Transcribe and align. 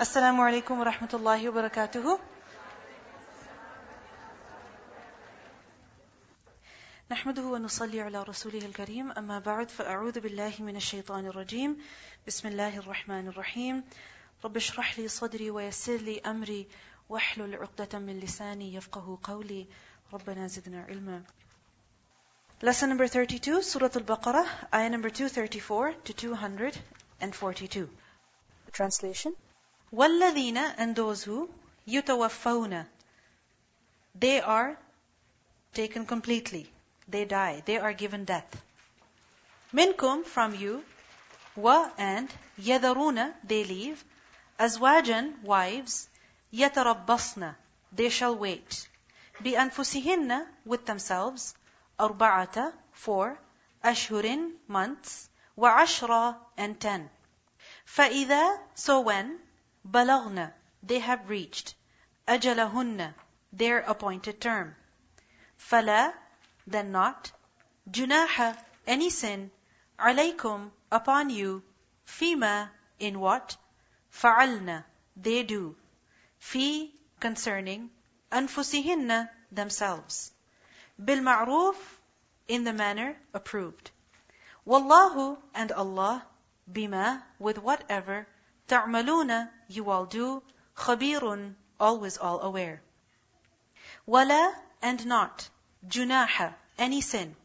السلام 0.00 0.40
عليكم 0.40 0.80
ورحمة 0.80 1.08
الله 1.14 1.48
وبركاته. 1.48 2.18
نحمده 7.10 7.42
ونصلي 7.42 8.00
على 8.00 8.22
رسوله 8.22 8.58
الكريم. 8.58 9.12
أما 9.12 9.38
بعد 9.38 9.68
فأعوذ 9.68 10.20
بالله 10.20 10.52
من 10.58 10.76
الشيطان 10.76 11.26
الرجيم. 11.26 11.76
بسم 12.26 12.48
الله 12.48 12.78
الرحمن 12.78 13.28
الرحيم. 13.28 13.84
رب 14.44 14.56
اشرح 14.56 14.98
لي 14.98 15.08
صدري 15.08 15.50
ويسر 15.50 15.96
لي 15.96 16.20
أمري. 16.20 16.66
واحلل 17.08 17.54
عقدة 17.54 17.98
من 17.98 18.20
لساني 18.20 18.74
يفقه 18.74 19.18
قولي. 19.22 19.66
ربنا 20.12 20.46
زدنا 20.46 20.84
علما. 20.88 21.22
Lesson 22.62 22.88
number 22.88 23.04
32, 23.04 23.60
Surah 23.60 23.92
Al-Baqarah, 23.96 24.46
ayah 24.72 24.88
number 24.88 25.10
234 25.10 25.92
to 26.04 26.12
242. 26.14 27.88
Translation. 28.72 29.49
وَالَّذِينَ 29.95 30.57
and 30.77 30.93
those 30.93 31.23
who 31.23 31.49
يُتَوَفَّوْنَ 31.87 32.85
They 34.13 34.41
are 34.41 34.77
taken 35.73 36.05
completely. 36.05 36.69
They 37.07 37.23
die. 37.23 37.63
They 37.65 37.77
are 37.77 37.93
given 37.93 38.25
death. 38.25 38.61
Minkum 39.73 40.25
from 40.25 40.53
you, 40.53 40.83
wa 41.55 41.89
and 41.97 42.29
يَذَرُونَ 42.59 43.35
They 43.45 43.63
leave. 43.63 44.03
أَزْوَاجًا 44.59 45.41
Wives. 45.43 46.09
يَتَرَبَّصْنَ 46.51 47.55
They 47.93 48.09
shall 48.09 48.35
wait. 48.35 48.89
بِأَنفُسِهِنَّ 49.41 50.45
With 50.65 50.85
themselves. 50.85 51.55
أربعة 51.97 52.73
Four. 52.91 53.37
أشهر 53.81 54.51
Months. 54.67 55.29
وعشرة 55.57 56.35
And 56.57 56.77
ten. 56.81 57.09
فإذا 57.85 58.59
So 58.75 58.99
when 58.99 59.39
Balagna, 59.86 60.52
they 60.82 60.98
have 60.98 61.30
reached. 61.30 61.74
Ajalahunna, 62.28 63.14
their 63.52 63.80
appointed 63.80 64.40
term. 64.40 64.76
Fala, 65.56 66.14
then 66.66 66.92
not. 66.92 67.32
Junaha, 67.90 68.56
any 68.86 69.10
sin. 69.10 69.50
Alaykum, 69.98 70.70
upon 70.92 71.30
you. 71.30 71.62
Fima, 72.06 72.70
in 72.98 73.18
what? 73.20 73.56
Fa'alna, 74.10 74.84
they 75.16 75.42
do. 75.42 75.76
Fi, 76.38 76.92
concerning. 77.18 77.90
Anfusihinna, 78.30 79.30
themselves. 79.50 80.30
Bil 81.02 81.20
ma'roof, 81.20 81.76
in 82.48 82.64
the 82.64 82.72
manner 82.72 83.16
approved. 83.32 83.90
Wallahu, 84.66 85.38
and 85.54 85.72
Allah, 85.72 86.24
bima, 86.70 87.22
with 87.38 87.58
whatever 87.58 88.26
تعملون 88.69 89.49
You 89.69 89.89
all 89.89 90.05
do 90.05 90.43
خبير 90.75 91.53
Always 91.79 92.17
all 92.17 92.41
aware 92.41 92.81
ولا 94.07 94.53
and 94.81 95.05
not 95.05 95.49
جناح 95.87 96.53
any 96.77 97.01
sin 97.01 97.35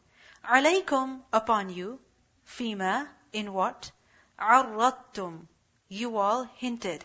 عليكم 0.44 1.20
upon 1.32 1.70
you 1.70 1.98
فيما 2.44 3.06
in 3.32 3.52
what 3.52 3.90
عرضتم 4.38 5.46
you 5.88 6.16
all 6.16 6.44
hinted 6.44 7.04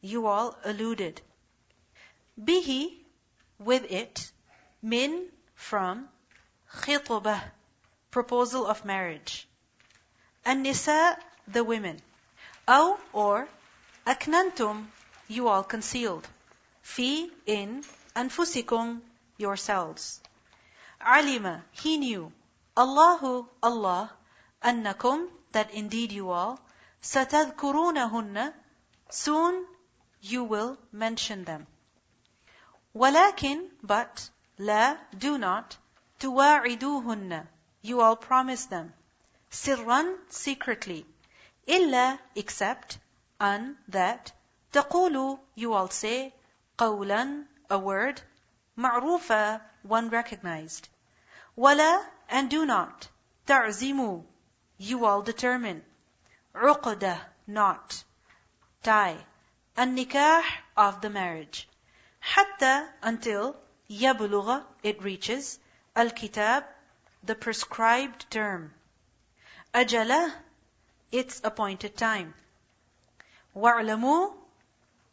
you 0.00 0.26
all 0.26 0.56
alluded 0.64 1.20
به 2.36 3.04
with 3.58 3.84
it 3.90 4.32
min 4.82 5.30
from 5.54 6.08
خطبة 6.68 7.40
proposal 8.10 8.66
of 8.66 8.84
marriage 8.84 9.48
النساء 10.46 11.18
the 11.48 11.62
women 11.64 12.00
أو 12.68 12.96
or 13.12 13.48
أكننتم 14.08 14.86
you 15.28 15.48
all 15.48 15.64
concealed 15.64 16.26
في 16.82 17.30
in 17.46 17.84
أنفسكم 18.16 19.00
yourselves 19.38 20.20
علم 21.00 21.62
he 21.72 21.96
knew 21.98 22.30
الله 22.78 23.46
Allah 23.62 24.10
أنكم 24.64 25.28
that 25.52 25.70
indeed 25.72 26.12
you 26.12 26.30
all 26.30 26.58
ستذكرونهن 27.02 28.52
soon 29.10 29.66
you 30.22 30.44
will 30.44 30.76
mention 30.92 31.44
them 31.44 31.66
ولكن 32.94 33.68
but 33.82 34.30
لا 34.58 34.98
do 35.18 35.38
not 35.38 35.76
تواعدوهن 36.20 37.46
you 37.82 38.00
all 38.00 38.16
promise 38.16 38.66
them 38.66 38.92
سرا 39.50 40.16
secretly 40.30 41.04
إلا 41.68 42.18
except 42.36 42.98
أن 43.40 43.76
that 43.88 44.32
تقولوا 44.72 45.38
you 45.54 45.72
all 45.74 45.88
say 45.88 46.32
قولا 46.78 47.44
a 47.70 47.78
word 47.78 48.22
معروفة 48.78 49.60
one 49.82 50.08
recognized 50.08 50.88
ولا 51.56 52.06
and 52.30 52.48
do 52.48 52.64
not 52.64 53.08
تعزموا 53.46 54.22
you 54.78 55.04
all 55.04 55.22
determine 55.22 55.82
عقدة 56.54 57.18
not 57.46 58.04
tie 58.82 59.18
النكاح 59.78 60.64
of 60.76 61.00
the 61.02 61.10
marriage 61.10 61.68
حتى 62.22 62.88
until 63.02 63.54
يبلغ 63.90 64.62
it 64.82 65.02
reaches 65.02 65.58
الكتاب 65.96 66.64
the 67.22 67.34
prescribed 67.34 68.30
term 68.30 68.70
أجله 69.74 70.32
its 71.12 71.40
appointed 71.44 71.96
time 71.96 72.34
وَاعْلَمُوا 73.56 74.34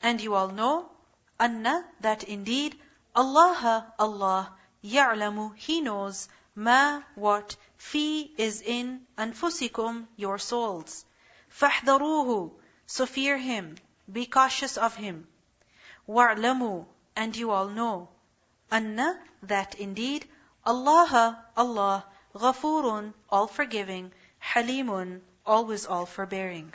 And 0.02 0.20
you 0.20 0.34
all 0.34 0.50
know 0.50 0.90
أن 1.40 1.84
that 2.00 2.24
indeed 2.24 2.80
Allah 3.16 3.94
Allah 4.00 4.54
يعلم 4.84 5.56
He 5.58 5.82
knows 5.82 6.28
ما 6.56 7.04
what 7.16 7.56
في 7.78 8.30
is 8.38 8.62
in 8.62 9.06
أنفسكم 9.18 10.08
your 10.18 10.40
souls 10.40 11.06
فاحذروه 11.60 12.52
So 12.88 13.06
fear 13.06 13.38
Him 13.38 13.76
Be 14.12 14.26
cautious 14.26 14.78
of 14.78 14.96
Him 14.96 15.28
وَاعْلَمُوا 16.08 16.86
And 17.16 17.36
you 17.36 17.52
all 17.52 17.68
know 17.68 18.10
أن 18.72 19.18
that 19.44 19.76
indeed 19.76 20.28
Allah 20.66 21.46
Allah 21.56 22.06
غفور 22.36 23.14
all 23.30 23.48
forgiving 23.48 24.12
حليم 24.40 25.22
always 25.47 25.87
all 25.87 26.07
forbearing. 26.07 26.75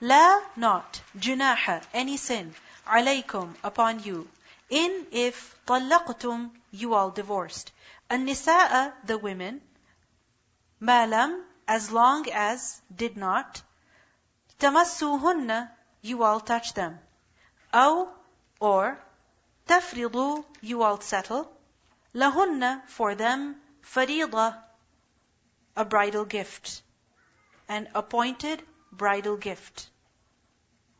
La, 0.00 0.40
not, 0.56 1.00
junaha, 1.16 1.82
any 1.94 2.16
sin, 2.16 2.54
alaykum, 2.86 3.54
upon 3.64 4.02
you. 4.02 4.28
In, 4.68 5.06
if, 5.10 5.56
talaqtum, 5.66 6.50
you 6.70 6.94
all 6.94 7.10
divorced. 7.10 7.72
An-nisa'a, 8.10 8.92
the 9.04 9.16
women. 9.16 9.60
Malam, 10.80 11.42
as 11.66 11.90
long 11.90 12.28
as, 12.30 12.80
did 12.94 13.16
not. 13.16 13.62
Tamassuhunna, 14.58 15.70
you 16.02 16.22
all 16.22 16.40
touch 16.40 16.74
them. 16.74 16.98
au 17.72 18.08
or, 18.60 18.98
tafridu, 19.66 20.44
you 20.60 20.82
all 20.82 21.00
settle. 21.00 21.50
Lahunna, 22.14 22.86
for 22.88 23.14
them, 23.14 23.56
farida, 23.82 24.58
a 25.76 25.84
bridal 25.84 26.24
gift 26.24 26.82
an 27.68 27.88
appointed 27.94 28.62
bridal 28.92 29.36
gift. 29.36 29.88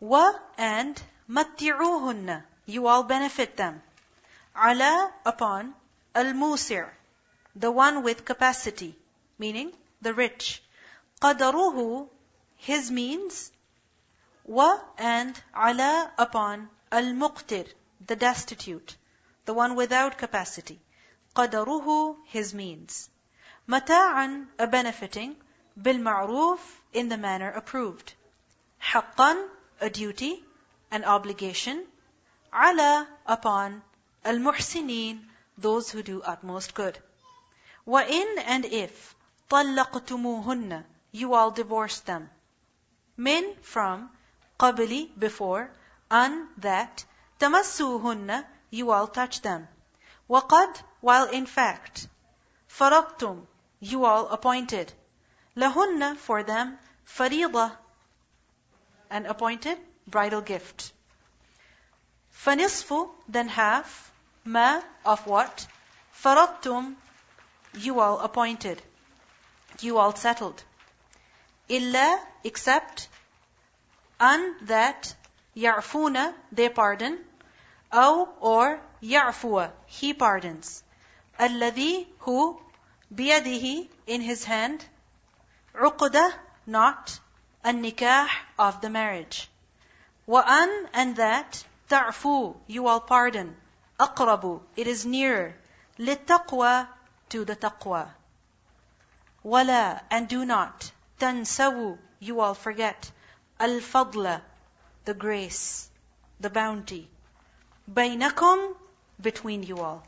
Wa 0.00 0.32
and 0.58 1.00
matiruhunna, 1.28 2.44
You 2.66 2.88
all 2.88 3.04
benefit 3.04 3.56
them. 3.56 3.82
Ala 4.54 5.12
upon 5.24 5.74
al-musir. 6.14 6.90
The 7.54 7.70
one 7.70 8.02
with 8.02 8.24
capacity, 8.24 8.98
meaning 9.38 9.72
the 10.02 10.12
rich. 10.12 10.62
Qadaruhu, 11.22 12.08
his 12.56 12.90
means. 12.90 13.50
Wa 14.44 14.78
and 14.98 15.40
ala 15.54 16.12
upon 16.18 16.68
al-muqtir. 16.92 17.72
The 18.06 18.16
destitute. 18.16 18.96
The 19.44 19.54
one 19.54 19.74
without 19.76 20.18
capacity. 20.18 20.80
Qadaruhu, 21.34 22.16
his 22.26 22.52
means. 22.52 23.08
Mata'an, 23.68 24.48
a 24.58 24.66
benefiting 24.66 25.36
بالمعروف 25.77 26.59
in 26.93 27.09
the 27.09 27.17
manner 27.17 27.51
approved 27.51 28.13
حقا 28.79 29.49
a 29.81 29.89
duty 29.89 30.41
an 30.91 31.03
obligation 31.03 31.85
على 32.53 33.05
upon 33.27 33.81
المحسنين 34.25 35.19
those 35.57 35.91
who 35.91 36.01
do 36.03 36.21
utmost 36.21 36.73
good 36.73 36.97
وإن 37.85 38.39
and 38.45 38.63
if 38.65 39.13
طلقتموهن 39.49 40.85
you 41.11 41.33
all 41.33 41.51
divorce 41.51 41.99
them 41.99 42.29
من 43.17 43.55
from 43.61 44.09
قبل 44.57 45.09
before 45.19 45.69
an 46.09 46.47
that 46.57 47.03
تمسوهن 47.41 48.45
you 48.71 48.89
all 48.91 49.07
touch 49.07 49.41
them 49.41 49.67
وقد 50.29 50.77
while 51.01 51.27
in 51.27 51.45
fact 51.45 52.07
فرضتم 52.69 53.45
you 53.81 54.05
all 54.05 54.29
appointed 54.29 54.93
lahunna 55.56 56.16
for 56.16 56.42
them 56.42 56.78
farida 57.06 57.72
an 59.10 59.26
appointed 59.26 59.78
bridal 60.06 60.40
gift. 60.40 60.92
Fanisfu, 62.32 63.08
then 63.28 63.48
half, 63.48 64.12
ma, 64.44 64.82
of 65.04 65.26
what? 65.26 65.66
Faradtum, 66.22 66.94
you 67.74 68.00
all 68.00 68.18
appointed. 68.20 68.82
You 69.80 69.98
all 69.98 70.14
settled. 70.14 70.62
Illa, 71.68 72.20
except, 72.44 73.08
an, 74.20 74.56
that, 74.62 75.14
ya'funa, 75.56 76.34
they 76.52 76.68
pardon, 76.68 77.18
aw, 77.92 78.26
or, 78.40 78.80
ya'fua, 79.02 79.70
he 79.86 80.14
pardons. 80.14 80.82
Alladhi, 81.38 82.06
who, 82.20 82.60
biyadihi, 83.14 83.88
in 84.06 84.20
his 84.20 84.44
hand, 84.44 84.84
عقدة 85.75 86.33
not 86.67 87.19
النكاح 87.65 88.45
of 88.57 88.81
the 88.81 88.89
marriage 88.89 89.49
وأن 90.27 90.89
and 90.93 91.15
that 91.15 91.63
تعفو 91.89 92.55
you 92.67 92.87
all 92.87 93.01
pardon 93.01 93.55
أقرب 93.99 94.61
it 94.75 94.87
is 94.87 95.05
nearer 95.05 95.53
للتقوى 95.99 96.87
to 97.29 97.45
the 97.45 97.55
taqwa 97.55 98.09
ولا 99.43 100.01
and 100.11 100.27
do 100.27 100.45
not 100.45 100.91
تنسوا 101.19 101.97
you 102.19 102.39
all 102.39 102.53
forget 102.53 103.11
الفضل 103.61 104.41
the 105.05 105.13
grace 105.13 105.89
the 106.39 106.49
bounty 106.49 107.07
بينكم 107.87 108.75
between 109.21 109.63
you 109.63 109.79
all 109.79 110.03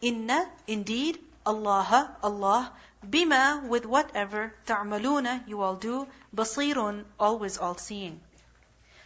Inna, 0.00 0.48
indeed, 0.68 1.18
Allah, 1.44 2.16
Allah, 2.22 2.72
Bima, 3.09 3.61
with 3.67 3.85
whatever, 3.85 4.53
ta'maluna, 4.65 5.47
you 5.47 5.61
all 5.61 5.75
do, 5.75 6.07
basirun, 6.33 7.03
always 7.19 7.57
all 7.57 7.75
seeing. 7.75 8.21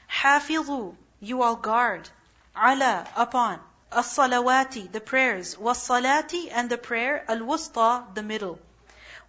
Hafizu, 0.09 0.95
you 1.19 1.41
all 1.41 1.55
guard, 1.55 2.07
ala, 2.55 3.07
upon, 3.15 3.59
as-salawati, 3.91 4.91
the 4.91 5.01
prayers, 5.01 5.57
was-salati, 5.57 6.49
and 6.51 6.69
the 6.69 6.77
prayer, 6.77 7.25
al-wusta, 7.27 8.13
the 8.13 8.21
middle. 8.21 8.59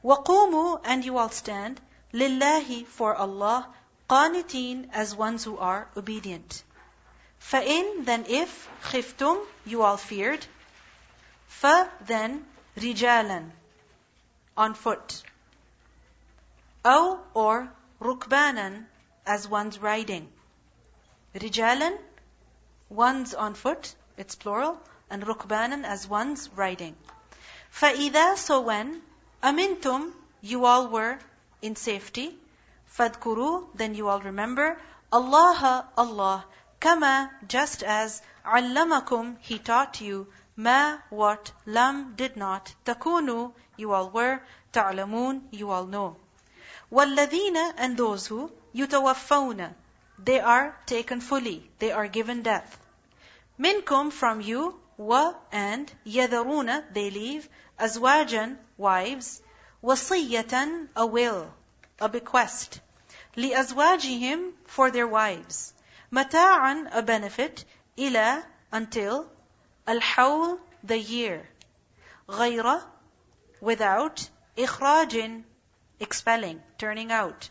Waqumu, 0.05 0.81
and 0.85 1.05
you 1.05 1.17
all 1.17 1.31
stand, 1.31 1.81
lillahi, 2.12 2.87
for 2.87 3.15
Allah, 3.15 3.67
qanitin, 4.09 4.91
as 4.93 5.15
ones 5.15 5.44
who 5.44 5.56
are 5.59 5.88
obedient. 5.97 6.62
Fa'in, 7.38 8.05
then 8.05 8.26
if, 8.29 8.69
khiftum, 8.85 9.43
you 9.65 9.82
all 9.82 9.97
feared. 9.97 10.44
Fa, 11.47 11.91
then, 12.06 12.44
rijalan, 12.76 13.50
on 14.57 14.74
foot. 14.74 15.24
Aw 16.85 17.18
or 17.33 17.71
rukbanan 18.01 18.85
as 19.25 19.47
one's 19.47 19.80
riding. 19.80 20.31
Rijalan 21.35 21.97
one's 22.89 23.33
on 23.33 23.53
foot, 23.53 23.95
it's 24.18 24.35
plural, 24.35 24.80
and 25.09 25.24
rukbanan 25.24 25.85
as 25.85 26.07
one's 26.07 26.50
riding. 26.56 26.95
فَإِذَا 27.74 28.38
So 28.38 28.62
when 28.62 29.01
amintum 29.41 30.12
you 30.41 30.65
all 30.65 30.88
were 30.89 31.18
in 31.62 31.75
safety, 31.75 32.38
fadkuru 32.97 33.68
then 33.74 33.95
you 33.95 34.07
all 34.09 34.21
remember 34.21 34.80
Allah 35.12 35.88
Allah 35.97 36.45
kama 36.80 37.31
just 37.47 37.81
as 37.83 38.21
allamakum 38.45 39.38
he 39.39 39.57
taught 39.57 40.01
you 40.01 40.27
Ma, 40.57 40.97
what, 41.09 41.51
lam, 41.65 42.15
did 42.15 42.35
not, 42.35 42.74
takunu, 42.85 43.53
you 43.77 43.94
all 43.94 44.09
were, 44.09 44.41
ta'lamun, 44.71 45.44
you 45.51 45.69
all 45.69 45.85
know. 45.85 46.15
وَالَّذِينَ 46.91 47.74
and 47.77 47.97
those 47.97 48.25
who, 48.27 48.51
يُتَوَفَّوْنَ 48.74 49.74
they 50.18 50.39
are 50.39 50.77
taken 50.85 51.21
fully, 51.21 51.69
they 51.80 51.91
are 51.91 52.07
given 52.07 52.41
death. 52.44 52.80
Minkum 53.59 54.12
from 54.12 54.41
you, 54.41 54.80
wa 54.97 55.33
and 55.51 55.91
يَذَرُونَ 56.06 56.94
they 56.94 57.09
leave, 57.09 57.50
azwajan 57.80 58.57
wives, 58.77 59.41
wasiyatan 59.83 60.88
a 60.95 61.06
will, 61.06 61.53
a 62.00 62.09
bequest, 62.09 62.80
liazwajihim 63.35 64.53
for 64.65 64.91
their 64.91 65.07
wives, 65.07 65.74
mata'an 66.12 66.89
a 66.91 67.01
benefit, 67.01 67.65
ila 67.97 68.44
until 68.71 69.30
Al-hawl, 69.88 70.58
the 70.85 70.99
year. 70.99 71.49
Ghayra, 72.29 72.82
without. 73.62 74.29
Ikhrajin, 74.55 75.44
expelling, 75.99 76.61
turning 76.76 77.11
out. 77.11 77.49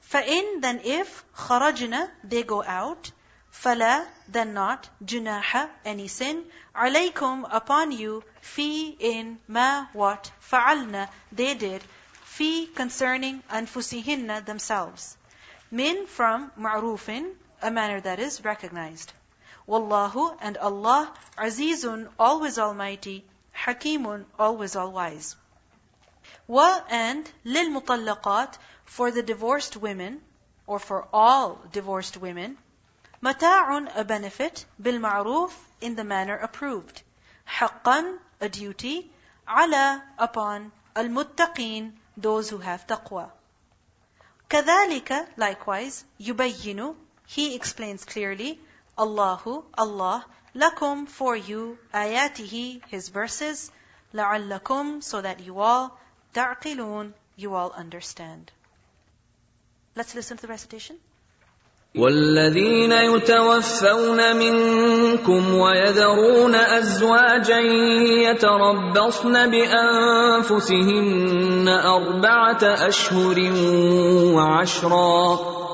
Fa'in, 0.00 0.60
then 0.60 0.80
if. 0.84 1.24
Kharajna, 1.34 2.08
they 2.22 2.44
go 2.44 2.62
out. 2.62 3.10
Fala, 3.50 4.06
then 4.28 4.54
not. 4.54 4.88
Junaha, 5.04 5.68
any 5.84 6.06
sin. 6.06 6.44
Alaykum, 6.76 7.44
upon 7.50 7.90
you. 7.90 8.22
Fi, 8.40 8.94
in, 9.00 9.40
ma, 9.48 9.86
what. 9.94 10.30
Fa'alna, 10.40 11.08
they 11.32 11.54
did. 11.54 11.82
Fi, 12.22 12.66
concerning 12.66 13.42
anfusihinna, 13.50 14.44
themselves. 14.44 15.16
Min, 15.72 16.06
from, 16.06 16.52
ma'rufin, 16.56 17.32
a 17.62 17.70
manner 17.72 18.00
that 18.00 18.20
is 18.20 18.44
recognized. 18.44 19.12
Wallahu 19.67 20.35
and 20.41 20.57
Allah 20.57 21.13
Azizun, 21.37 22.09
always 22.17 22.57
almighty, 22.57 23.25
Hakimun, 23.55 24.25
always 24.37 24.75
all 24.75 24.91
wise. 24.91 25.35
Wa 26.47 26.81
and 26.89 27.31
lil 27.43 27.69
mutallaqat 27.69 28.57
for 28.85 29.11
the 29.11 29.23
divorced 29.23 29.77
women, 29.77 30.21
or 30.65 30.79
for 30.79 31.07
all 31.13 31.61
divorced 31.71 32.17
women, 32.17 32.57
mata'un 33.21 33.91
a 33.95 34.03
benefit, 34.03 34.65
bil 34.81 34.99
ma'ruf 34.99 35.51
in 35.81 35.95
the 35.95 36.03
manner 36.03 36.37
approved, 36.37 37.01
haqqan 37.47 38.17
a 38.41 38.49
duty, 38.49 39.11
ala 39.47 40.03
upon 40.17 40.71
al 40.95 41.05
muttaqin 41.05 41.93
those 42.17 42.49
who 42.49 42.57
have 42.57 42.85
taqwa. 42.87 43.31
كذلك 44.49 45.27
likewise 45.37 46.03
يبين 46.19 46.95
he 47.27 47.53
explains 47.55 48.03
clearly 48.03 48.59
Allahu, 48.97 49.63
Allah, 49.77 50.25
lakum 50.55 51.07
for 51.07 51.35
you, 51.35 51.77
ayatihi, 51.93 52.81
his 52.87 53.09
verses, 53.09 53.71
la'allakum, 54.13 55.01
so 55.01 55.21
that 55.21 55.39
you 55.39 55.59
all, 55.59 55.97
ta'qilun, 56.33 57.13
you 57.35 57.55
all 57.55 57.71
understand. 57.71 58.51
Let's 59.95 60.15
listen 60.15 60.37
to 60.37 60.41
the 60.41 60.47
recitation. 60.47 60.97
والذين 61.95 62.91
يتوفون 62.91 64.35
منكم 64.35 65.53
ويذرون 65.55 66.55
ازواجا 66.55 67.59
يتربصن 68.29 69.51
بانفسهن 69.51 70.87
اربعه 71.67 72.63
اشهر 72.63 73.51
وعشرا 74.35 75.39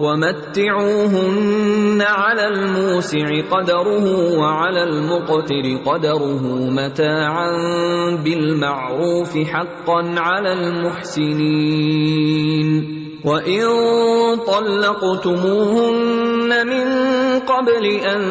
ومتعوهن 0.00 2.02
على 2.02 2.48
الموسع 2.48 3.26
قدره 3.50 4.38
وعلى 4.38 4.82
المقتر 4.82 5.76
قدره 5.86 6.42
متاعا 6.70 7.50
بالمعروف 8.24 9.38
حقا 9.38 10.14
على 10.18 10.52
المحسنين. 10.52 12.14
وإن 13.24 13.64
طلقتموهن 14.46 16.33
من 16.48 16.86
قبل 17.40 17.84
ان 17.86 18.22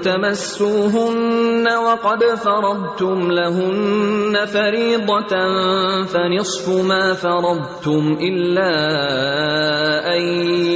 تمسوهن 0.00 1.68
وقد 1.68 2.24
فرضتم 2.24 3.30
لهن 3.32 4.46
فريضه 4.46 5.32
فنصف 6.04 6.68
ما 6.84 7.14
فرضتم 7.14 8.18
الا 8.20 8.70
ان 10.16 10.22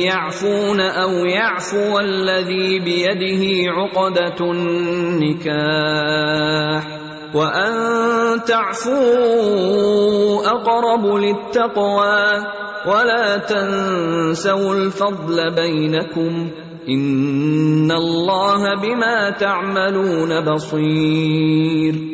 يعفون 0.03 0.81
أو 0.81 1.11
يعفو 1.11 1.99
الذي 1.99 2.79
بيده 2.79 3.71
عقده 3.71 4.41
النكاح 4.51 5.85
وان 7.35 7.75
تعفوا 8.47 9.75
اقرب 10.47 11.07
للتقوى 11.07 12.45
ولا 12.87 13.37
تنسوا 13.39 14.75
الفضل 14.75 15.55
بينكم 15.55 16.51
ان 16.89 17.93
الله 17.93 18.75
بما 18.75 19.31
تعملون 19.31 20.41
بصير 20.41 22.14